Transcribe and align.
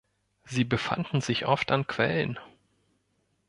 Sie 0.45 0.63
befanden 0.63 1.21
sich 1.21 1.45
oft 1.45 1.69
an 1.71 1.85
Quellen. 1.85 2.39